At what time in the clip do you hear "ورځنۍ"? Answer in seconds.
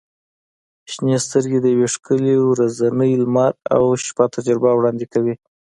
2.49-3.11